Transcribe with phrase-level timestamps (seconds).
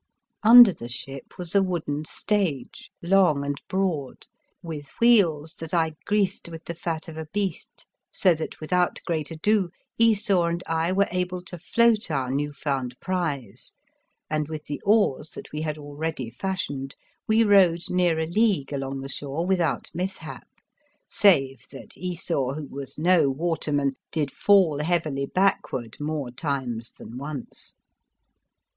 [0.41, 4.25] Under the ship was a wooden stage, long and broad,
[4.63, 9.29] with wheels that I greased with the fat of a beast, so that, without great
[9.29, 9.69] ado,
[9.99, 13.73] Esau and I were able to float our new found prize,
[14.27, 16.95] and, with the oars that we had already fashioned,
[17.27, 20.47] we rowed near a league along the shore without mishap,
[21.07, 27.75] save that Esau, who was no waterman, did fall heavily backward more times than once.